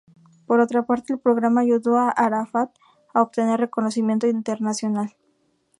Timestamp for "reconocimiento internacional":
3.59-5.15